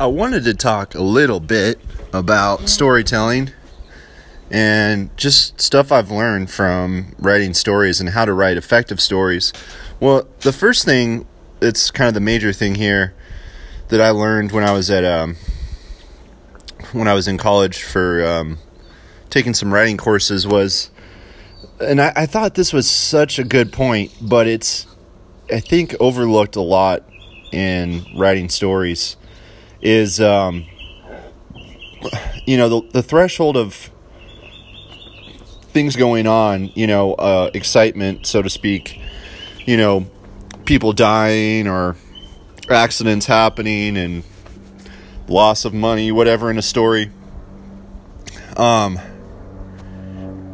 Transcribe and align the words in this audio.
I 0.00 0.06
wanted 0.06 0.44
to 0.44 0.54
talk 0.54 0.94
a 0.94 1.02
little 1.02 1.40
bit 1.40 1.78
about 2.10 2.70
storytelling 2.70 3.50
and 4.50 5.14
just 5.18 5.60
stuff 5.60 5.92
I've 5.92 6.10
learned 6.10 6.50
from 6.50 7.14
writing 7.18 7.52
stories 7.52 8.00
and 8.00 8.08
how 8.08 8.24
to 8.24 8.32
write 8.32 8.56
effective 8.56 8.98
stories. 8.98 9.52
Well, 10.00 10.26
the 10.40 10.54
first 10.54 10.86
thing, 10.86 11.26
it's 11.60 11.90
kind 11.90 12.08
of 12.08 12.14
the 12.14 12.20
major 12.20 12.50
thing 12.50 12.76
here 12.76 13.12
that 13.88 14.00
I 14.00 14.08
learned 14.08 14.52
when 14.52 14.64
I 14.64 14.72
was 14.72 14.90
at 14.90 15.04
um, 15.04 15.36
when 16.92 17.06
I 17.06 17.12
was 17.12 17.28
in 17.28 17.36
college 17.36 17.82
for 17.82 18.24
um, 18.24 18.56
taking 19.28 19.52
some 19.52 19.70
writing 19.70 19.98
courses 19.98 20.46
was, 20.46 20.90
and 21.78 22.00
I, 22.00 22.10
I 22.16 22.24
thought 22.24 22.54
this 22.54 22.72
was 22.72 22.88
such 22.88 23.38
a 23.38 23.44
good 23.44 23.70
point, 23.70 24.12
but 24.18 24.46
it's 24.46 24.86
I 25.52 25.60
think 25.60 25.94
overlooked 26.00 26.56
a 26.56 26.62
lot 26.62 27.02
in 27.52 28.06
writing 28.16 28.48
stories 28.48 29.18
is 29.82 30.20
um, 30.20 30.66
you 32.46 32.56
know 32.56 32.68
the 32.68 32.88
the 32.92 33.02
threshold 33.02 33.56
of 33.56 33.90
things 35.70 35.96
going 35.96 36.26
on, 36.26 36.70
you 36.74 36.86
know, 36.86 37.14
uh, 37.14 37.50
excitement, 37.54 38.26
so 38.26 38.42
to 38.42 38.50
speak, 38.50 39.00
you 39.66 39.76
know, 39.76 40.06
people 40.64 40.92
dying 40.92 41.68
or 41.68 41.96
accidents 42.68 43.26
happening 43.26 43.96
and 43.96 44.24
loss 45.28 45.64
of 45.64 45.72
money, 45.72 46.10
whatever 46.10 46.50
in 46.50 46.58
a 46.58 46.62
story. 46.62 47.10
Um, 48.56 48.98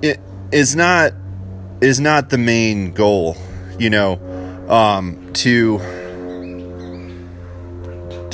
it 0.00 0.18
is 0.50 0.74
not 0.74 1.12
is 1.80 2.00
not 2.00 2.30
the 2.30 2.38
main 2.38 2.92
goal, 2.92 3.36
you 3.78 3.90
know, 3.90 4.14
um, 4.68 5.32
to 5.34 5.78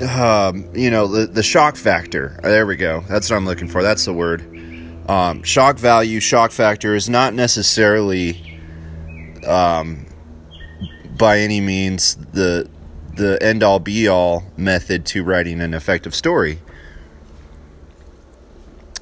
um, 0.02 0.74
you 0.74 0.90
know, 0.90 1.06
the, 1.06 1.26
the 1.26 1.42
shock 1.42 1.76
factor. 1.76 2.38
There 2.42 2.66
we 2.66 2.76
go. 2.76 3.04
That's 3.08 3.30
what 3.30 3.36
I'm 3.36 3.46
looking 3.46 3.68
for. 3.68 3.82
That's 3.82 4.04
the 4.04 4.12
word. 4.12 4.42
Um, 5.08 5.42
shock 5.42 5.78
value, 5.78 6.20
shock 6.20 6.50
factor 6.50 6.94
is 6.94 7.08
not 7.08 7.32
necessarily, 7.32 8.60
um, 9.46 10.06
by 11.16 11.38
any 11.38 11.60
means, 11.60 12.16
the 12.16 12.68
the 13.14 13.42
end 13.42 13.62
all 13.64 13.80
be 13.80 14.06
all 14.06 14.44
method 14.56 15.04
to 15.04 15.24
writing 15.24 15.60
an 15.60 15.74
effective 15.74 16.14
story. 16.14 16.60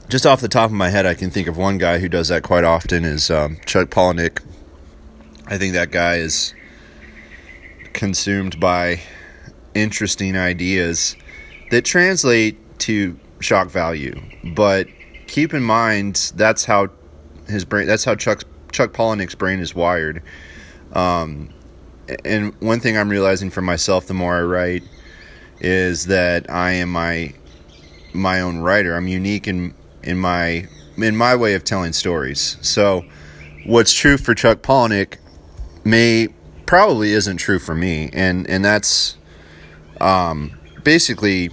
Just 0.09 0.25
off 0.25 0.41
the 0.41 0.49
top 0.49 0.71
of 0.71 0.77
my 0.77 0.89
head, 0.89 1.05
I 1.05 1.15
can 1.15 1.31
think 1.31 1.49
of 1.49 1.56
one 1.56 1.78
guy 1.78 1.99
who 1.99 2.09
does 2.09 2.28
that 2.28 2.43
quite 2.43 2.65
often 2.65 3.05
is 3.05 3.31
um, 3.31 3.59
Chuck 3.67 3.89
Palahniuk. 3.89 4.43
I 5.47 5.59
think 5.59 5.75
that 5.75 5.91
guy 5.91 6.17
is 6.17 6.55
consumed 7.93 8.59
by 8.61 9.01
interesting 9.77 10.37
ideas 10.37 11.17
that 11.71 11.85
translate 11.85 12.57
to 12.81 13.19
shock 13.41 13.69
value. 13.71 14.21
But 14.55 14.89
keep 15.27 15.53
in 15.53 15.63
mind 15.63 16.33
that's 16.37 16.65
how 16.65 16.89
his 17.49 17.65
brain 17.65 17.87
that's 17.87 18.05
how 18.05 18.15
Chuck 18.15 18.43
Chuck 18.73 18.93
Palahniuk's 18.93 19.35
brain 19.35 19.61
is 19.61 19.75
wired. 19.75 20.23
Um, 20.93 21.51
and 22.25 22.55
one 22.61 22.81
thing 22.81 22.97
I'm 22.97 23.09
realizing 23.09 23.51
for 23.51 23.63
myself 23.63 24.07
the 24.07 24.15
more 24.15 24.37
I 24.37 24.43
write 24.43 24.85
is 25.61 26.07
that 26.07 26.51
I 26.51 26.73
am 26.73 26.91
my 26.91 27.35
my 28.13 28.41
own 28.41 28.59
writer. 28.59 28.95
I'm 28.95 29.09
unique 29.09 29.47
in 29.47 29.75
in 30.03 30.19
my 30.19 30.69
in 30.97 31.17
my 31.17 31.37
way 31.37 31.55
of 31.55 31.65
telling 31.65 31.93
stories. 31.93 32.57
So 32.61 33.05
what's 33.65 33.93
true 33.93 34.17
for 34.17 34.35
Chuck 34.35 34.63
Palahniuk 34.63 35.17
may 35.85 36.29
probably 36.67 37.13
isn't 37.13 37.37
true 37.37 37.59
for 37.59 37.75
me 37.75 38.11
and 38.13 38.49
and 38.49 38.65
that's 38.65 39.17
um, 40.01 40.59
basically, 40.83 41.51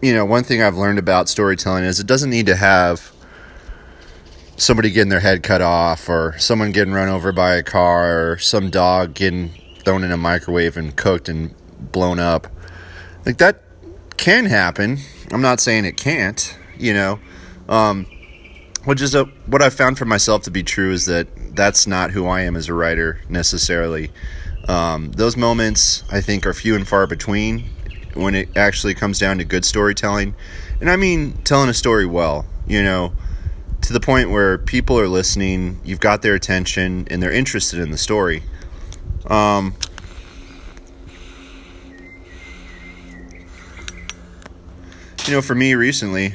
you 0.00 0.14
know, 0.14 0.24
one 0.24 0.44
thing 0.44 0.62
I've 0.62 0.76
learned 0.76 0.98
about 0.98 1.28
storytelling 1.28 1.84
is 1.84 2.00
it 2.00 2.06
doesn't 2.06 2.30
need 2.30 2.46
to 2.46 2.56
have 2.56 3.12
somebody 4.56 4.90
getting 4.90 5.08
their 5.08 5.20
head 5.20 5.42
cut 5.42 5.60
off 5.60 6.08
or 6.08 6.36
someone 6.38 6.72
getting 6.72 6.92
run 6.92 7.08
over 7.08 7.32
by 7.32 7.54
a 7.54 7.62
car 7.62 8.32
or 8.32 8.38
some 8.38 8.70
dog 8.70 9.14
getting 9.14 9.50
thrown 9.84 10.04
in 10.04 10.12
a 10.12 10.16
microwave 10.16 10.76
and 10.76 10.96
cooked 10.96 11.28
and 11.28 11.54
blown 11.78 12.18
up. 12.18 12.46
Like 13.26 13.38
that 13.38 13.62
can 14.16 14.46
happen. 14.46 14.98
I'm 15.32 15.42
not 15.42 15.60
saying 15.60 15.84
it 15.84 15.96
can't, 15.96 16.56
you 16.78 16.92
know. 16.92 17.18
Um, 17.68 18.06
which 18.84 19.00
is 19.00 19.14
a, 19.14 19.24
what 19.46 19.62
I've 19.62 19.74
found 19.74 19.98
for 19.98 20.04
myself 20.04 20.42
to 20.42 20.50
be 20.50 20.62
true 20.62 20.92
is 20.92 21.06
that 21.06 21.28
that's 21.54 21.86
not 21.86 22.10
who 22.10 22.26
I 22.26 22.42
am 22.42 22.56
as 22.56 22.68
a 22.68 22.74
writer 22.74 23.20
necessarily. 23.28 24.10
Um, 24.68 25.10
those 25.12 25.36
moments, 25.36 26.04
I 26.10 26.20
think, 26.20 26.46
are 26.46 26.54
few 26.54 26.74
and 26.74 26.86
far 26.86 27.06
between 27.06 27.70
when 28.14 28.34
it 28.34 28.56
actually 28.56 28.94
comes 28.94 29.18
down 29.18 29.38
to 29.38 29.44
good 29.44 29.64
storytelling. 29.64 30.34
And 30.80 30.90
I 30.90 30.96
mean 30.96 31.32
telling 31.44 31.68
a 31.68 31.74
story 31.74 32.06
well, 32.06 32.46
you 32.66 32.82
know, 32.82 33.12
to 33.82 33.92
the 33.92 34.00
point 34.00 34.30
where 34.30 34.58
people 34.58 34.98
are 34.98 35.08
listening, 35.08 35.80
you've 35.84 36.00
got 36.00 36.22
their 36.22 36.34
attention, 36.34 37.06
and 37.10 37.22
they're 37.22 37.32
interested 37.32 37.80
in 37.80 37.90
the 37.90 37.98
story. 37.98 38.42
Um, 39.26 39.74
you 45.26 45.32
know, 45.32 45.42
for 45.42 45.54
me 45.54 45.74
recently, 45.74 46.34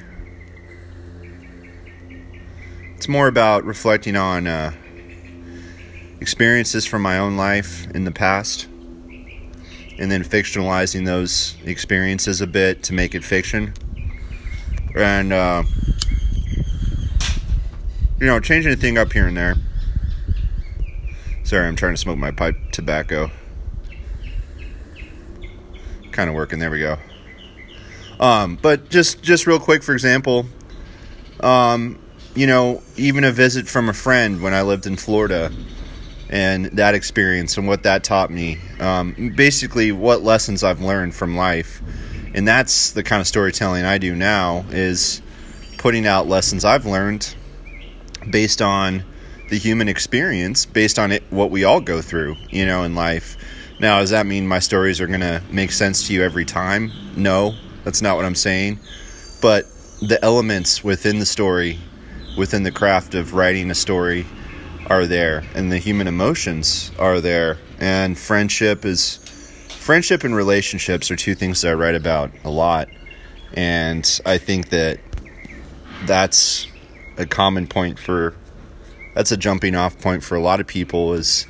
it's 2.96 3.08
more 3.08 3.28
about 3.28 3.64
reflecting 3.64 4.16
on. 4.16 4.48
Uh, 4.48 4.74
experiences 6.20 6.86
from 6.86 7.02
my 7.02 7.18
own 7.18 7.38
life 7.38 7.88
in 7.92 8.04
the 8.04 8.12
past 8.12 8.68
and 10.00 10.12
then 10.12 10.24
fictionalizing 10.24 11.06
those 11.06 11.56
experiences 11.66 12.42
a 12.42 12.48
bit 12.48 12.84
to 12.84 12.94
make 12.94 13.16
it 13.16 13.24
fiction. 13.24 13.74
And, 14.96 15.34
uh, 15.34 15.64
you 18.20 18.26
know, 18.26 18.40
changing 18.40 18.74
a 18.74 18.76
thing 18.76 18.98
up 18.98 19.12
here 19.14 19.28
and 19.28 19.38
there. 19.38 19.56
Sorry, 21.44 21.68
I'm 21.68 21.76
trying 21.76 21.94
to 21.94 21.98
smoke 21.98 22.18
my 22.18 22.32
pipe 22.32 22.56
tobacco. 22.72 23.32
Kind 26.12 26.30
of 26.30 26.36
working. 26.36 26.60
There 26.60 26.72
we 26.72 26.80
go. 26.80 26.98
Um, 28.20 28.58
but 28.62 28.90
just 28.90 29.22
just 29.22 29.46
real 29.46 29.60
quick, 29.60 29.84
for 29.84 29.94
example, 29.94 30.48
um, 31.40 32.00
you 32.36 32.48
know, 32.48 32.82
even 32.96 33.24
a 33.24 33.32
visit 33.32 33.68
from 33.68 33.88
a 33.88 33.94
friend 33.94 34.42
when 34.42 34.54
I 34.54 34.64
lived 34.64 34.88
in 34.88 34.96
Florida 34.96 35.52
and 36.30 36.66
that 36.66 36.96
experience 36.96 37.58
and 37.58 37.68
what 37.68 37.84
that 37.84 38.04
taught 38.04 38.30
me. 38.30 38.60
Um, 38.80 39.34
basically, 39.36 39.92
what 39.92 40.22
lessons 40.22 40.64
I've 40.64 40.82
learned 40.82 41.16
from 41.16 41.36
life, 41.36 41.82
and 42.34 42.48
that's 42.48 42.92
the 42.92 43.04
kind 43.04 43.22
of 43.22 43.28
storytelling 43.28 43.86
I 43.86 43.98
do 43.98 44.16
now. 44.16 44.66
Is 44.70 45.22
putting 45.78 46.08
out 46.08 46.28
lessons 46.28 46.66
I've 46.66 46.86
learned 46.86 47.36
based 48.30 48.62
on 48.62 49.04
the 49.50 49.58
human 49.58 49.88
experience, 49.88 50.66
based 50.66 51.00
on 51.00 51.12
it, 51.12 51.24
what 51.30 51.52
we 51.52 51.64
all 51.64 51.80
go 51.80 52.02
through, 52.02 52.36
you 52.50 52.66
know, 52.66 52.84
in 52.84 52.96
life. 52.96 53.38
Now, 53.80 54.00
does 54.00 54.10
that 54.10 54.26
mean 54.26 54.48
my 54.48 54.60
stories 54.60 55.00
are 55.00 55.08
going 55.08 55.22
to 55.22 55.42
make 55.52 55.72
sense 55.72 56.08
to 56.08 56.14
you 56.14 56.24
every 56.24 56.46
time? 56.46 56.92
No, 57.16 57.56
that's 57.84 58.02
not 58.02 58.16
what 58.16 58.26
I'm 58.26 58.36
saying. 58.36 58.80
But 59.42 59.66
the 60.02 60.20
elements 60.24 60.84
within 60.84 61.20
the 61.20 61.26
story, 61.26 61.80
within 62.38 62.64
the 62.64 62.72
craft 62.72 63.16
of 63.16 63.34
writing 63.34 63.72
a 63.72 63.76
story, 63.76 64.26
are 64.88 65.06
there 65.06 65.44
and 65.54 65.72
the 65.72 65.78
human 65.78 66.08
emotions 66.08 66.92
are 66.98 67.22
there 67.22 67.58
and 67.80 68.18
friendship 68.18 68.86
is 68.86 69.18
friendship 69.70 70.24
and 70.24 70.36
relationships 70.36 71.12
are 71.12 71.16
two 71.16 71.36
things 71.36 71.62
that 71.62 71.70
I 71.70 71.74
write 71.74 71.96
about 71.96 72.32
a 72.44 72.50
lot 72.50 72.90
and 73.54 74.20
I 74.26 74.38
think 74.38 74.70
that 74.70 75.00
that's 76.06 76.68
a 77.18 77.26
common 77.26 77.68
point 77.68 78.00
for 78.00 78.34
that's 79.14 79.32
a 79.32 79.38
jumping 79.38 79.76
off 79.76 80.00
point 80.00 80.24
for 80.24 80.36
a 80.36 80.42
lot 80.42 80.60
of 80.60 80.68
people 80.68 81.14
is 81.14 81.46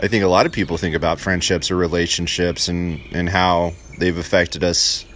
I 0.00 0.08
think 0.08 0.24
a 0.24 0.28
lot 0.28 0.44
of 0.44 0.52
people 0.52 0.76
think 0.76 0.94
about 0.94 1.18
friendships 1.20 1.70
or 1.70 1.76
relationships 1.76 2.68
and 2.68 3.00
and 3.12 3.28
how 3.28 3.72
they've 3.98 4.16
affected 4.16 4.62
us 4.62 5.06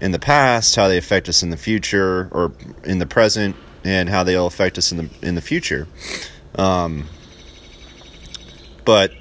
in 0.00 0.12
the 0.12 0.18
past, 0.18 0.76
how 0.76 0.88
they 0.88 0.98
affect 0.98 1.28
us 1.28 1.42
in 1.42 1.50
the 1.50 1.56
future 1.56 2.28
or 2.32 2.52
in 2.84 2.98
the 2.98 3.06
present, 3.06 3.56
and 3.84 4.08
how 4.08 4.24
they'll 4.24 4.46
affect 4.46 4.78
us 4.78 4.90
in 4.92 4.98
the 4.98 5.10
in 5.22 5.34
the 5.34 5.40
future. 5.40 5.86
Um, 6.56 7.08
but 8.84 9.12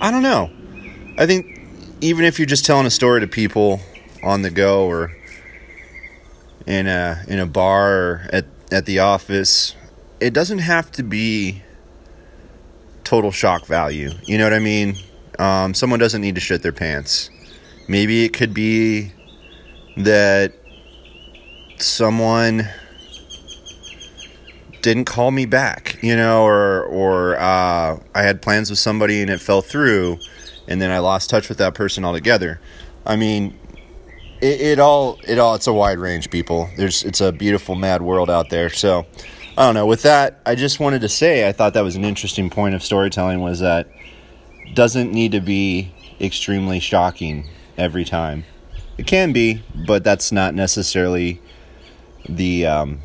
I 0.00 0.10
don't 0.10 0.22
know. 0.22 0.50
I 1.18 1.26
think 1.26 1.60
even 2.00 2.24
if 2.24 2.38
you're 2.38 2.46
just 2.46 2.64
telling 2.64 2.86
a 2.86 2.90
story 2.90 3.20
to 3.20 3.26
people 3.26 3.80
on 4.22 4.42
the 4.42 4.50
go 4.50 4.86
or 4.86 5.14
in 6.66 6.86
a 6.86 7.22
in 7.28 7.38
a 7.38 7.46
bar 7.46 7.92
or 7.92 8.26
at 8.32 8.46
at 8.72 8.86
the 8.86 9.00
office, 9.00 9.74
it 10.20 10.32
doesn't 10.32 10.60
have 10.60 10.90
to 10.92 11.02
be 11.02 11.62
total 13.04 13.30
shock 13.30 13.66
value. 13.66 14.10
You 14.24 14.38
know 14.38 14.44
what 14.44 14.54
I 14.54 14.60
mean? 14.60 14.96
Um, 15.38 15.74
someone 15.74 15.98
doesn't 15.98 16.20
need 16.20 16.34
to 16.36 16.40
shit 16.40 16.62
their 16.62 16.72
pants. 16.72 17.30
Maybe 17.88 18.24
it 18.24 18.32
could 18.32 18.54
be 18.54 19.12
that 19.96 20.52
someone 21.78 22.68
didn't 24.82 25.04
call 25.04 25.30
me 25.30 25.46
back, 25.46 25.98
you 26.02 26.16
know, 26.16 26.42
or 26.44 26.84
or 26.84 27.36
uh, 27.38 27.98
I 28.14 28.22
had 28.22 28.42
plans 28.42 28.70
with 28.70 28.78
somebody 28.78 29.20
and 29.20 29.30
it 29.30 29.40
fell 29.40 29.62
through, 29.62 30.18
and 30.68 30.80
then 30.80 30.90
I 30.90 30.98
lost 30.98 31.30
touch 31.30 31.48
with 31.48 31.58
that 31.58 31.74
person 31.74 32.04
altogether. 32.04 32.60
I 33.06 33.16
mean, 33.16 33.58
it, 34.40 34.60
it 34.60 34.78
all 34.78 35.18
it 35.26 35.38
all 35.38 35.54
it's 35.54 35.66
a 35.66 35.72
wide 35.72 35.98
range, 35.98 36.30
people. 36.30 36.68
There's 36.76 37.04
it's 37.04 37.20
a 37.20 37.32
beautiful 37.32 37.74
mad 37.74 38.02
world 38.02 38.30
out 38.30 38.50
there. 38.50 38.70
So 38.70 39.06
I 39.56 39.66
don't 39.66 39.74
know. 39.74 39.86
With 39.86 40.02
that, 40.02 40.40
I 40.46 40.54
just 40.54 40.80
wanted 40.80 41.02
to 41.02 41.08
say 41.08 41.48
I 41.48 41.52
thought 41.52 41.74
that 41.74 41.84
was 41.84 41.96
an 41.96 42.04
interesting 42.04 42.50
point 42.50 42.74
of 42.74 42.82
storytelling 42.82 43.40
was 43.40 43.60
that 43.60 43.88
doesn't 44.74 45.12
need 45.12 45.32
to 45.32 45.40
be 45.40 45.92
extremely 46.20 46.80
shocking 46.80 47.48
every 47.76 48.04
time. 48.04 48.44
It 48.98 49.06
can 49.06 49.32
be, 49.32 49.62
but 49.86 50.04
that's 50.04 50.30
not 50.30 50.54
necessarily 50.54 51.40
the 52.28 52.66
um, 52.66 53.00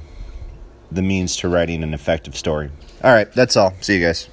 the 0.92 1.02
means 1.02 1.36
to 1.38 1.48
writing 1.48 1.84
an 1.84 1.94
effective 1.94 2.36
story. 2.36 2.72
All 3.04 3.12
right, 3.12 3.32
that's 3.34 3.56
all. 3.56 3.74
See 3.82 3.98
you 3.98 4.06
guys. 4.06 4.30